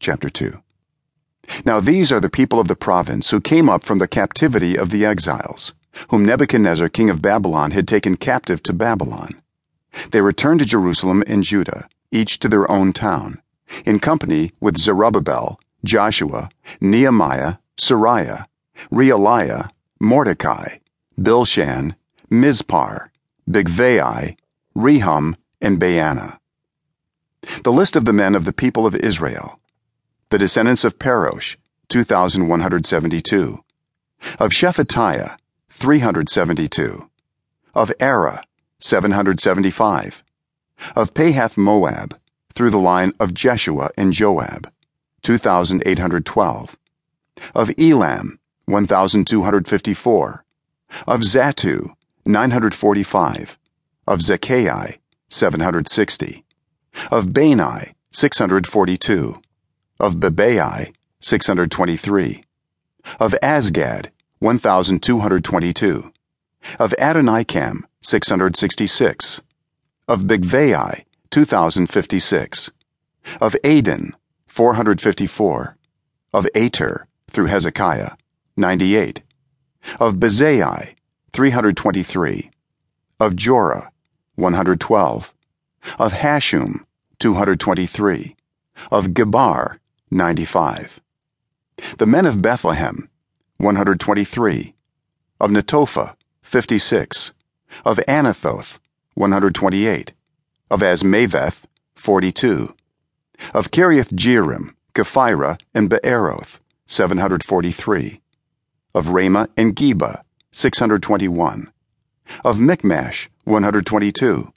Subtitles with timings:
[0.00, 0.62] chapter 2
[1.66, 4.88] now these are the people of the province who came up from the captivity of
[4.88, 5.74] the exiles
[6.08, 9.42] whom nebuchadnezzar king of babylon had taken captive to babylon.
[10.10, 13.42] They returned to jerusalem and judah each to their own town
[13.84, 16.48] in company with zerubbabel joshua
[16.80, 18.46] nehemiah seraiah
[18.90, 19.68] reelaiah
[20.00, 20.76] mordecai
[21.20, 21.94] bilshan
[22.30, 23.10] mispar
[23.48, 24.34] bigvai
[24.74, 26.38] rehum and baanah.
[27.64, 29.59] The list of the men of the people of israel
[30.30, 31.56] the descendants of parosh
[31.88, 33.64] 2172
[34.38, 35.36] of shephatiah
[35.70, 37.10] 372
[37.74, 38.44] of arah
[38.78, 40.22] 775
[40.94, 42.16] of pahath moab
[42.54, 44.70] through the line of jeshua and joab
[45.22, 46.76] 2812
[47.54, 50.44] of elam 1254
[51.08, 51.92] of zattu
[52.24, 53.58] 945
[54.06, 56.44] of zakkai 760
[57.10, 59.40] of bani 642
[60.00, 62.42] of bebai 623
[63.18, 64.06] of azgad
[64.38, 66.12] 1222
[66.78, 69.42] of adonikam 666
[70.08, 72.70] of bigvai 2056
[73.40, 74.14] of adin
[74.46, 75.76] 454
[76.32, 78.12] of ater through hezekiah
[78.56, 79.22] 98
[79.98, 80.94] of bezai
[81.32, 82.50] 323
[83.20, 83.88] of jorah
[84.36, 85.34] 112
[85.98, 86.84] of hashum
[87.18, 88.36] 223
[88.90, 89.78] of gibbar
[90.12, 91.00] 95
[91.98, 93.08] the men of bethlehem
[93.58, 94.74] 123
[95.40, 97.32] of netophah 56
[97.84, 98.80] of anathoth
[99.14, 100.12] 128
[100.68, 101.62] of azmaveth
[101.94, 102.74] 42
[103.54, 108.20] of kiriath jearim kephirah and beeroth 743
[108.96, 111.70] of ramah and geba 621
[112.44, 114.52] of michmash 122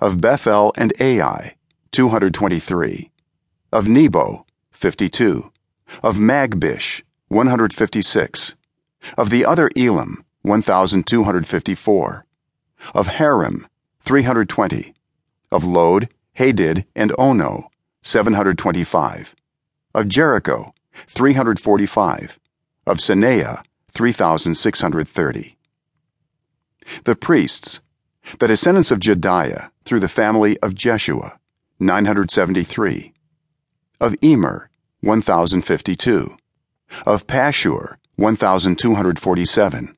[0.00, 1.54] of bethel and ai
[1.92, 3.10] 223
[3.72, 4.44] of nebo
[4.82, 5.52] 52
[6.02, 8.56] of magbish 156
[9.16, 12.26] of the other elam 1254
[12.92, 13.68] of harim
[14.00, 14.92] 320
[15.52, 17.70] of lod hadid and ono
[18.02, 19.36] 725
[19.94, 20.74] of jericho
[21.06, 22.40] 345
[22.84, 23.62] of senaah
[23.92, 25.56] 3630
[27.04, 27.80] the priests
[28.40, 31.38] the descendants of Jedaiah through the family of Jeshua
[31.78, 33.12] 973
[34.00, 34.68] of Immer
[35.02, 36.36] 1052
[37.06, 39.96] of Pashhur 1247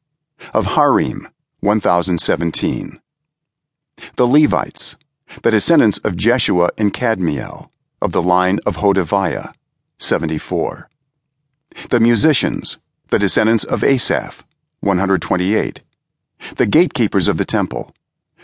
[0.55, 1.29] of Harim
[1.61, 3.01] 1017
[4.17, 4.97] the Levites
[5.43, 7.69] the descendants of Jeshua and Kadmiel
[8.01, 9.53] of the line of Hodaviah
[9.99, 10.89] 74
[11.91, 12.79] the musicians
[13.11, 14.43] the descendants of Asaph
[14.81, 15.83] 128
[16.57, 17.95] the gatekeepers of the temple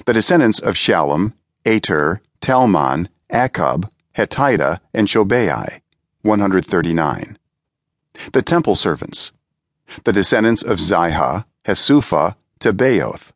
[0.05, 1.33] the descendants of Shallum
[1.65, 5.81] Ater Talmon Akkub Hatita and Shobai
[6.23, 7.39] 139
[8.33, 9.33] the temple servants
[10.05, 13.33] the descendants of Ziha Hasupha, Tabbaoth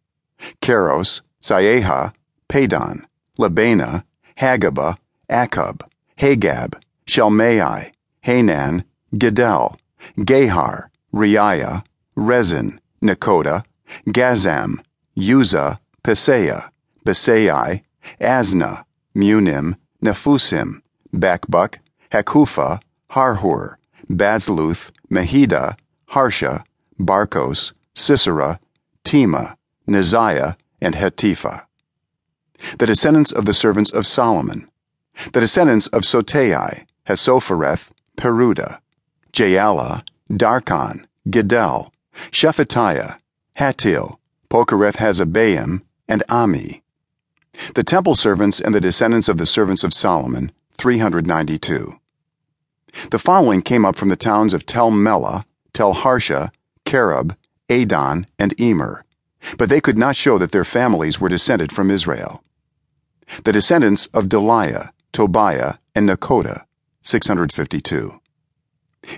[0.60, 2.12] Keros Siaha
[2.48, 3.04] Padon
[3.38, 4.04] Lebanah
[4.38, 4.96] Hagabah
[5.28, 5.80] Akkub
[6.18, 6.74] Hagab
[7.06, 8.84] Shalmai Hanan
[9.14, 9.76] Giddel
[10.18, 11.84] Gahar, Reaiah
[12.14, 13.64] Rezin Nekoda
[14.06, 14.76] Gazzam
[15.16, 16.70] Uzza Paseah
[17.04, 17.82] Besai
[18.20, 18.84] Asnah
[19.16, 20.82] Meunim Nephusim,
[21.14, 21.78] Bakbuk
[22.14, 22.80] Hakupha
[23.10, 23.76] Harhur
[24.08, 25.76] Bazluth Mehida
[26.06, 26.64] Harsha
[26.98, 28.60] Barkos Sisera
[29.04, 31.66] Temah Neziah and Hatipha
[32.78, 34.68] the descendants of the servants of Solomon.
[35.32, 38.80] The descendants of Sotai Hassophereth Peruda
[39.32, 41.90] Jaala Darkon Giddel
[42.30, 43.18] Shephatiah
[43.58, 44.18] Hattil
[44.50, 46.82] Pokereth Hazzebaim and Ami.
[47.74, 51.98] The temple servants and the descendants of the servants of Solomon 392
[53.10, 56.52] the following came up from the towns of Tel Melah, Tel Harsha
[56.84, 57.36] Kerub
[57.68, 59.04] Addon and Immer
[59.58, 62.42] but they could not show that their families were descended from Israel.
[63.44, 66.64] The descendants of Delaiah, Tobiah and Nekoda
[67.02, 68.20] 652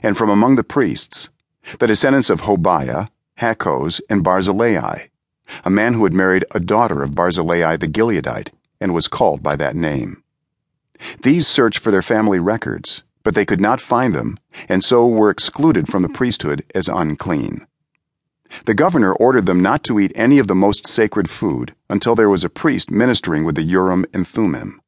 [0.02, 1.30] and from among the priests
[1.78, 3.08] the descendants of Hobaiah
[3.38, 5.06] Hakkoz and Barzillai
[5.64, 8.48] a man who had married a daughter of Barzillai the Gileadite
[8.80, 10.22] and was called by that name.
[11.22, 14.38] These searched for their family records but they could not find them
[14.68, 17.66] and so were excluded from the priesthood as unclean.
[18.66, 22.30] The governor ordered them not to eat any of the most sacred food until there
[22.30, 24.80] was a priest ministering with the urim and thummim